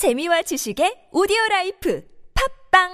[0.00, 2.00] 재미와 지식의 오디오 라이프
[2.32, 2.88] 팝빵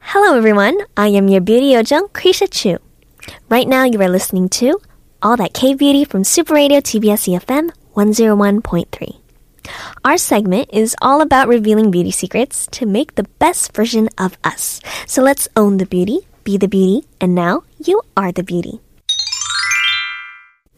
[0.00, 0.82] Hello, everyone.
[0.96, 2.78] I am your beauty yojung, Kriesha Chu.
[3.48, 4.80] Right now, you are listening to
[5.22, 9.18] All That K Beauty from Super Radio TBS EFM 101.3.
[10.04, 14.80] Our segment is all about revealing beauty secrets to make the best version of us.
[15.06, 18.80] So let's own the beauty, be the beauty, and now you are the beauty.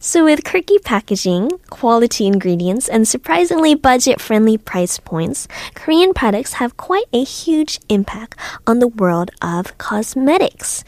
[0.04, 6.76] So, with quirky packaging, quality ingredients, and surprisingly budget friendly price points, Korean products have
[6.76, 10.84] quite a huge impact on the world of cosmetics.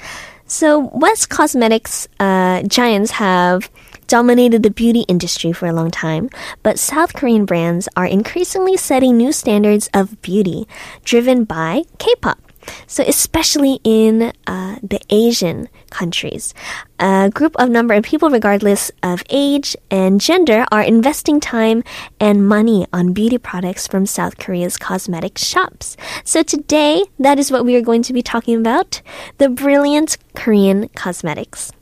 [0.46, 3.70] So, West cosmetics uh, giants have
[4.06, 6.30] dominated the beauty industry for a long time,
[6.62, 10.66] but South Korean brands are increasingly setting new standards of beauty
[11.04, 12.40] driven by K pop.
[12.86, 16.54] So, especially in uh, the Asian countries,
[16.98, 21.84] a group of number of people, regardless of age and gender, are investing time
[22.20, 25.96] and money on beauty products from South Korea's cosmetic shops.
[26.24, 29.00] So, today, that is what we are going to be talking about
[29.38, 31.72] the brilliant Korean cosmetics.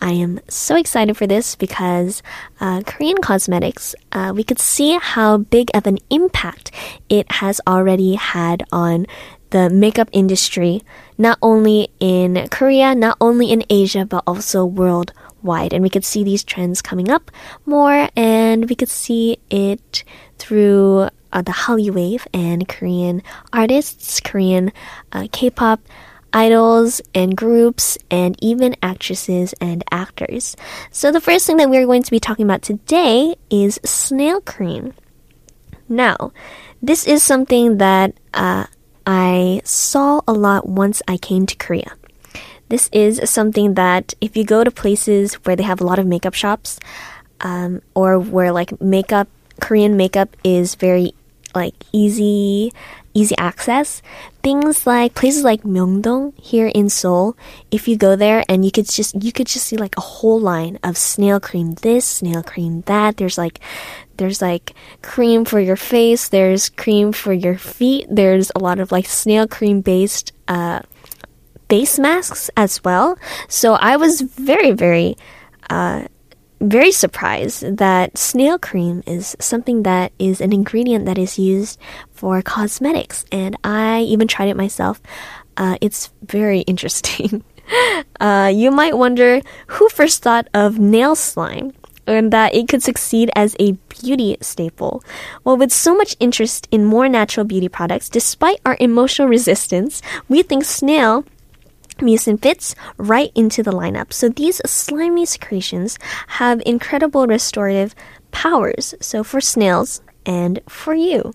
[0.00, 2.22] I am so excited for this because
[2.60, 6.70] uh, Korean cosmetics, uh, we could see how big of an impact
[7.08, 9.06] it has already had on
[9.50, 10.82] the makeup industry,
[11.18, 15.72] not only in Korea, not only in Asia, but also worldwide.
[15.72, 17.30] And we could see these trends coming up
[17.66, 20.04] more, and we could see it
[20.38, 24.72] through uh, the Hallyu Wave and Korean artists, Korean
[25.12, 25.80] uh, K pop
[26.32, 30.56] idols and groups and even actresses and actors.
[30.90, 34.94] So the first thing that we're going to be talking about today is snail cream.
[35.88, 36.32] Now,
[36.80, 38.66] this is something that uh,
[39.06, 41.92] I saw a lot once I came to Korea.
[42.68, 46.06] This is something that if you go to places where they have a lot of
[46.06, 46.80] makeup shops,
[47.42, 49.28] um, or where like makeup,
[49.60, 51.12] Korean makeup is very
[51.54, 52.72] like easy,
[53.14, 54.02] easy access.
[54.42, 57.36] Things like places like Myeongdong here in Seoul.
[57.70, 60.40] If you go there and you could just you could just see like a whole
[60.40, 63.16] line of snail cream this, snail cream that.
[63.16, 63.60] There's like
[64.16, 66.28] there's like cream for your face.
[66.28, 68.06] There's cream for your feet.
[68.10, 70.80] There's a lot of like snail cream based uh,
[71.68, 73.18] face masks as well.
[73.48, 75.16] So I was very very
[75.70, 76.06] uh,
[76.62, 81.78] very surprised that snail cream is something that is an ingredient that is used
[82.12, 85.00] for cosmetics, and I even tried it myself.
[85.56, 87.44] Uh, it's very interesting.
[88.20, 91.72] uh, you might wonder who first thought of nail slime
[92.06, 95.02] and that it could succeed as a beauty staple.
[95.44, 100.42] Well, with so much interest in more natural beauty products, despite our emotional resistance, we
[100.42, 101.24] think snail
[101.98, 104.12] mucin fits right into the lineup.
[104.12, 105.98] So these slimy secretions
[106.28, 107.94] have incredible restorative
[108.30, 108.94] powers.
[109.00, 111.32] So for snails and for you.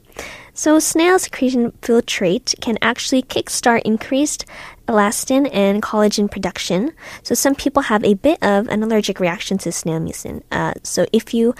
[0.53, 4.43] So snail secretion filtrate can actually kickstart increased
[4.87, 6.93] elastin and collagen production.
[7.21, 10.41] So some people have a bit of an allergic reaction to snail mucin.
[10.51, 11.53] Uh, so if you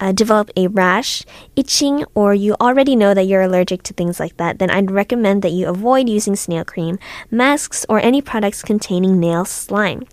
[0.00, 1.22] uh, develop a rash,
[1.54, 5.42] itching, or you already know that you're allergic to things like that, then I'd recommend
[5.42, 6.98] that you avoid using snail cream,
[7.30, 10.06] masks, or any products containing nail slime.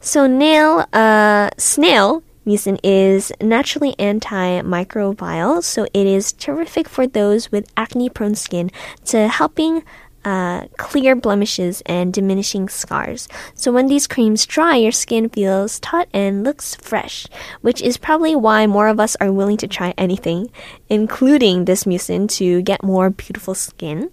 [0.00, 7.70] So nail, uh, snail mucin is naturally antimicrobial, so it is terrific for those with
[7.76, 8.70] acne-prone skin
[9.06, 9.82] to helping
[10.24, 13.28] uh, clear blemishes and diminishing scars.
[13.54, 17.26] So when these creams dry, your skin feels taut and looks fresh,
[17.60, 20.50] which is probably why more of us are willing to try anything,
[20.88, 24.10] including this mucin, to get more beautiful skin.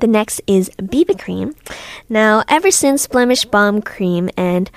[0.00, 1.56] The next is BB cream.
[2.08, 4.70] Now, ever since Blemish Balm cream and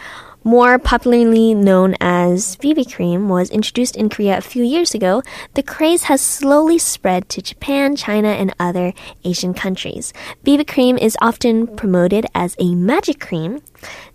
[0.44, 5.22] more popularly known as BB cream, was introduced in Korea a few years ago,
[5.54, 8.94] the craze has slowly spread to Japan, China, and other
[9.24, 10.14] Asian countries.
[10.46, 13.62] BB cream is often promoted as a magic cream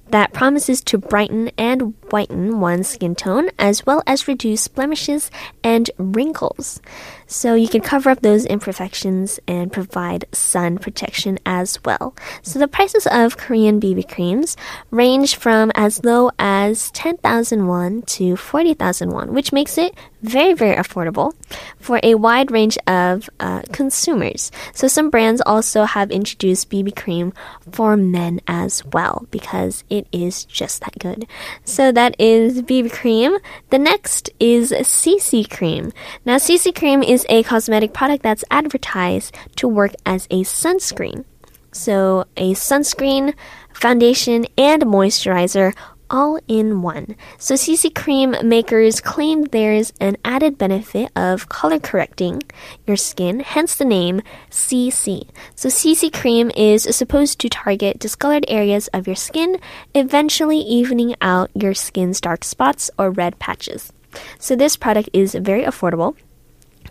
[0.09, 5.31] that promises to brighten and whiten one's skin tone as well as reduce blemishes
[5.63, 6.81] and wrinkles.
[7.27, 12.15] So you can cover up those imperfections and provide sun protection as well.
[12.43, 14.57] So the prices of Korean BB creams
[14.91, 20.77] range from as low as 10,000 won to 40,000 won, which makes it very, very
[20.77, 21.33] affordable
[21.79, 24.51] for a wide range of uh, consumers.
[24.73, 27.33] So some brands also have introduced BB cream
[27.73, 31.27] for men as well because it is just that good.
[31.65, 33.39] So that is BB cream.
[33.71, 35.93] The next is CC cream.
[36.27, 41.25] Now, CC cream is a cosmetic product that's advertised to work as a sunscreen.
[41.73, 43.35] So, a sunscreen,
[43.73, 45.75] foundation, and moisturizer
[46.11, 47.17] all in one.
[47.39, 52.43] So CC cream makers claim there's an added benefit of color correcting
[52.87, 55.29] your skin, hence the name CC.
[55.55, 59.59] So CC cream is supposed to target discolored areas of your skin,
[59.95, 63.93] eventually evening out your skin's dark spots or red patches.
[64.39, 66.17] So this product is very affordable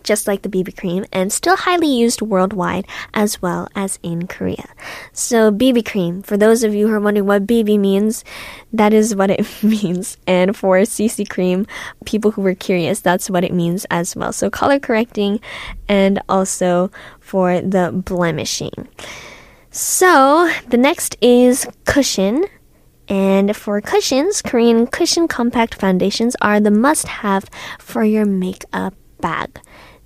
[0.06, 4.70] just like the BB cream, and still highly used worldwide as well as in Korea.
[5.12, 8.24] So, BB cream, for those of you who are wondering what BB means,
[8.72, 10.18] that is what it means.
[10.26, 11.68] And for CC cream,
[12.06, 14.32] people who were curious, that's what it means as well.
[14.32, 15.42] So, color correcting
[15.90, 18.88] and also for the blemishing.
[19.72, 22.46] So, the next is cushion.
[23.08, 27.46] And for cushions, Korean cushion compact foundations are the must have
[27.78, 29.60] for your makeup bag.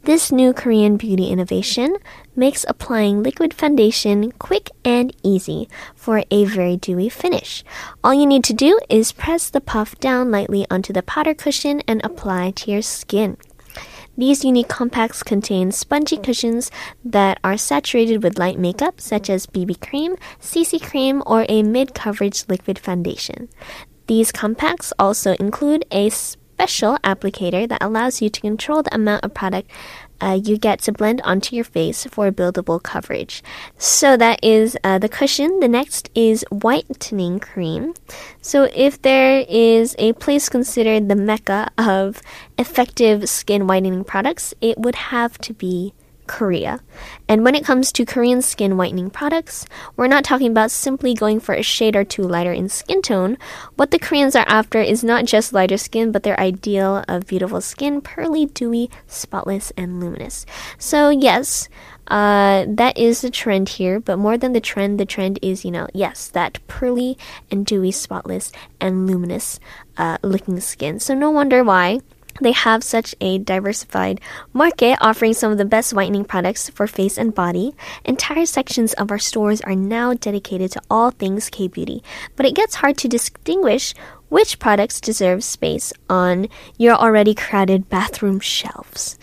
[0.04, 1.98] This new Korean beauty innovation
[2.36, 7.64] makes applying liquid foundation quick and easy for a very dewy finish.
[8.04, 11.82] All you need to do is press the puff down lightly onto the powder cushion
[11.88, 13.38] and apply to your skin.
[14.18, 16.72] These unique compacts contain spongy cushions
[17.06, 21.94] that are saturated with light makeup, such as BB cream, CC cream, or a mid
[21.94, 23.50] coverage liquid foundation.
[24.08, 26.10] These compacts also include a
[26.60, 29.72] special applicator that allows you to control the amount of product
[30.22, 33.42] uh, you get to blend onto your face for buildable coverage.
[33.78, 35.62] So that is uh, the cushion.
[35.62, 37.94] The next is whitening cream.
[38.42, 42.22] So if there is a place considered the mecca of
[42.58, 45.94] effective skin whitening products, it would have to be
[46.30, 46.80] Korea.
[47.28, 49.66] And when it comes to Korean skin whitening products,
[49.98, 53.36] we're not talking about simply going for a shade or two lighter in skin tone.
[53.76, 57.62] What the Koreans are after is not just lighter skin, but their ideal of beautiful
[57.62, 60.46] skin, pearly, dewy, spotless, and luminous.
[60.78, 61.68] So, yes,
[62.08, 65.72] uh, that is the trend here, but more than the trend, the trend is, you
[65.72, 67.18] know, yes, that pearly
[67.50, 69.60] and dewy, spotless, and luminous
[69.98, 71.00] uh, looking skin.
[71.00, 72.02] So, no wonder why
[72.42, 74.22] they have such a diversified
[74.54, 77.74] market offering some of the best whitening products for face and body.
[78.06, 82.04] Entire sections of our stores are now dedicated to all things K beauty,
[82.36, 83.94] but it gets hard to distinguish
[84.30, 86.48] which products deserve space on
[86.78, 89.18] your already crowded bathroom shelves.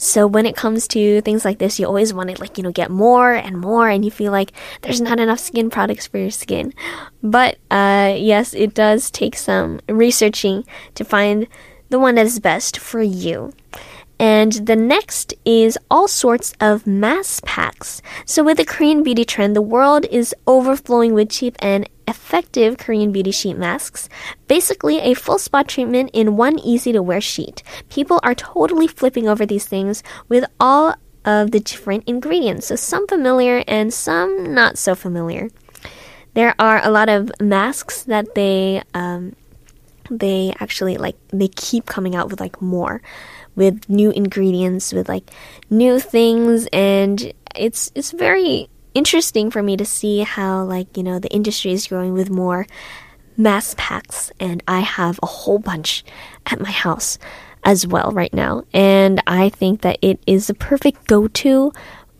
[0.00, 2.70] So when it comes to things like this, you always want to like, you know,
[2.70, 4.52] get more and more and you feel like
[4.82, 6.72] there's not enough skin products for your skin.
[7.20, 10.64] But uh yes, it does take some researching
[10.94, 11.48] to find
[11.88, 13.52] the one that is best for you.
[14.20, 18.02] And the next is all sorts of mask packs.
[18.24, 23.12] So with the Korean beauty trend, the world is overflowing with cheap and effective Korean
[23.12, 24.08] beauty sheet masks.
[24.48, 27.62] Basically, a full spot treatment in one easy to wear sheet.
[27.90, 30.94] People are totally flipping over these things with all
[31.24, 32.66] of the different ingredients.
[32.66, 35.50] So some familiar and some not so familiar.
[36.34, 39.36] There are a lot of masks that they um,
[40.10, 43.00] they actually like they keep coming out with like more
[43.56, 45.30] with new ingredients with like
[45.68, 51.18] new things and it's it's very interesting for me to see how like you know
[51.18, 52.66] the industry is growing with more
[53.36, 56.04] mass packs and I have a whole bunch
[56.46, 57.18] at my house
[57.64, 61.72] as well right now and I think that it is the perfect go-to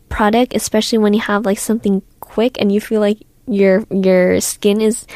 [0.09, 4.81] product especially when you have like something quick and you feel like your your skin
[4.81, 5.07] is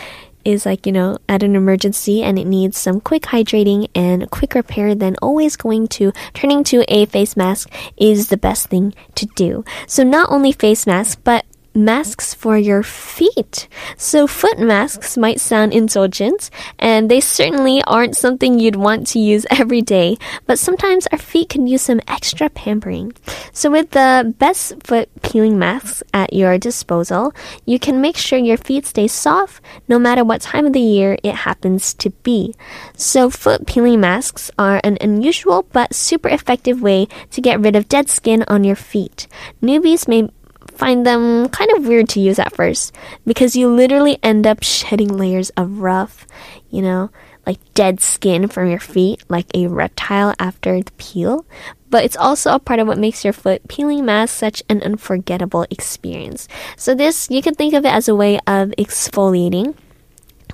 [0.44, 4.54] is like, you know, at an emergency and it needs some quick hydrating and quick
[4.54, 9.26] repair, then always going to turning to a face mask is the best thing to
[9.36, 9.64] do.
[9.86, 13.68] So not only face mask, but masks for your feet.
[13.96, 19.46] So foot masks might sound indulgent, and they certainly aren't something you'd want to use
[19.50, 23.12] every day, but sometimes our feet can use some extra pampering.
[23.52, 27.32] So with the best foot peeling masks at your disposal,
[27.64, 31.16] you can make sure your feet stay soft no matter what time of the year
[31.22, 32.54] it happens to be.
[32.96, 37.88] So foot peeling masks are an unusual but super effective way to get rid of
[37.88, 39.26] dead skin on your feet.
[39.62, 40.28] Newbies may
[40.74, 42.94] find them kind of weird to use at first
[43.26, 46.26] because you literally end up shedding layers of rough,
[46.70, 47.10] you know,
[47.46, 51.44] like dead skin from your feet, like a reptile after the peel.
[51.90, 55.66] But it's also a part of what makes your foot peeling mask such an unforgettable
[55.70, 56.48] experience.
[56.76, 59.74] So, this, you can think of it as a way of exfoliating.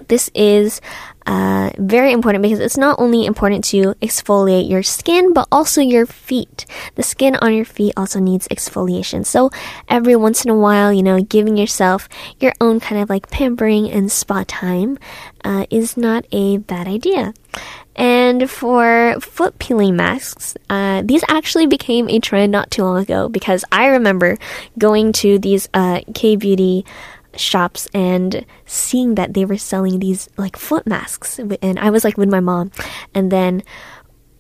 [0.08, 0.80] This is
[1.28, 6.06] uh, very important because it's not only important to exfoliate your skin, but also your
[6.06, 6.64] feet.
[6.94, 9.26] The skin on your feet also needs exfoliation.
[9.26, 9.50] So
[9.90, 12.08] every once in a while, you know, giving yourself
[12.40, 14.98] your own kind of like pampering and spa time
[15.44, 17.34] uh, is not a bad idea.
[17.94, 23.28] And for foot peeling masks, uh, these actually became a trend not too long ago
[23.28, 24.38] because I remember
[24.78, 26.86] going to these uh, K beauty
[27.36, 32.16] shops and seeing that they were selling these like foot masks, and I was like
[32.16, 32.70] with my mom,
[33.14, 33.62] and then.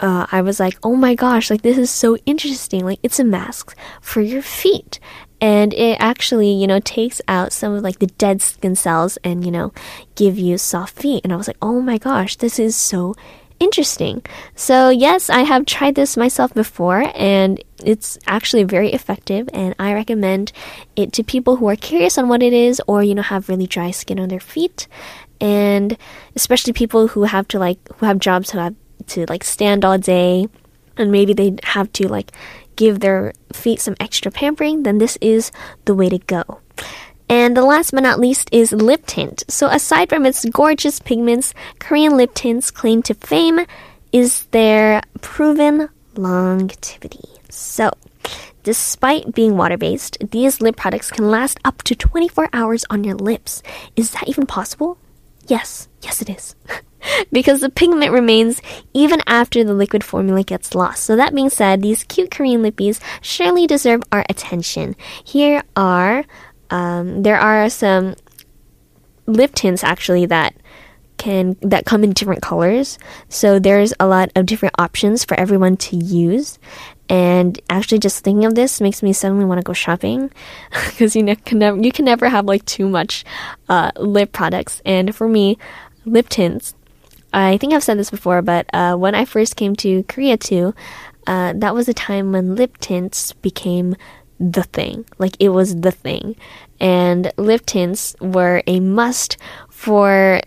[0.00, 2.84] Uh, I was like, oh my gosh, like this is so interesting.
[2.84, 5.00] Like it's a mask for your feet
[5.40, 9.44] and it actually you know takes out some of like the dead skin cells and
[9.44, 9.72] you know
[10.14, 13.14] give you soft feet and i was like oh my gosh this is so
[13.60, 14.24] interesting
[14.54, 19.92] so yes i have tried this myself before and it's actually very effective and i
[19.92, 20.52] recommend
[20.94, 23.66] it to people who are curious on what it is or you know have really
[23.66, 24.86] dry skin on their feet
[25.40, 25.96] and
[26.36, 28.74] especially people who have to like who have jobs who have
[29.06, 30.46] to like stand all day
[30.96, 32.32] and maybe they have to like
[32.78, 35.50] give their feet some extra pampering, then this is
[35.84, 36.60] the way to go.
[37.28, 39.44] And the last but not least is lip tint.
[39.48, 43.66] So aside from its gorgeous pigments, Korean lip tints claim to fame
[44.12, 47.28] is their proven longevity.
[47.50, 47.90] So,
[48.62, 53.62] despite being water-based, these lip products can last up to 24 hours on your lips.
[53.96, 54.98] Is that even possible?
[55.46, 56.54] Yes, yes it is.
[57.32, 58.60] because the pigment remains
[58.92, 61.04] even after the liquid formula gets lost.
[61.04, 64.96] So that being said, these cute Korean lippies surely deserve our attention.
[65.24, 66.24] Here are
[66.70, 68.14] um, there are some
[69.26, 70.54] lip tints actually that
[71.16, 72.98] can that come in different colors.
[73.28, 76.58] So there's a lot of different options for everyone to use.
[77.10, 80.30] And actually, just thinking of this makes me suddenly want to go shopping
[80.86, 83.24] because you, can never you can never have like too much
[83.68, 84.80] uh, lip products.
[84.84, 85.58] And for me,
[86.04, 86.74] lip tints
[87.32, 90.74] I think I've said this before, but uh, when I first came to Korea too,
[91.26, 93.96] uh, that was a time when lip tints became
[94.38, 95.04] the thing.
[95.18, 96.36] Like it was the thing.
[96.80, 99.36] And lip tints were a must
[99.70, 100.40] for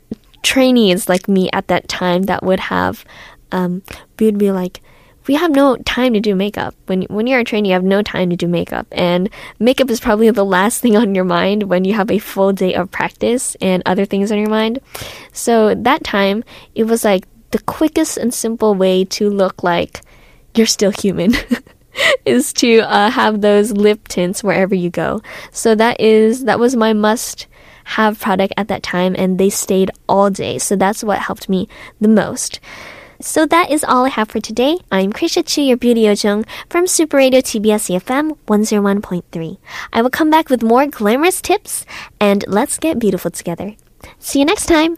[0.43, 3.05] trainees like me at that time that would have,
[3.51, 3.83] um,
[4.19, 4.81] we would be like,
[5.27, 6.75] we have no time to do makeup.
[6.88, 9.29] When when you're a trainee, you have no time to do makeup, and
[9.60, 12.74] makeup is probably the last thing on your mind when you have a full day
[12.74, 14.79] of practice and other things on your mind.
[15.31, 16.43] So that time,
[16.74, 20.01] it was like the quickest and simple way to look like
[20.55, 21.33] you're still human.
[22.25, 25.21] is to uh, have those lip tints wherever you go.
[25.51, 27.47] So that is that was my must
[27.83, 30.57] have product at that time and they stayed all day.
[30.57, 31.67] So that's what helped me
[31.99, 32.59] the most.
[33.19, 34.77] So that is all I have for today.
[34.91, 39.57] I'm Kriesha Chu, your beauty ojung from Super Radio TBS EFM 101.3.
[39.93, 41.85] I will come back with more glamorous tips
[42.19, 43.75] and let's get beautiful together.
[44.17, 44.97] See you next time.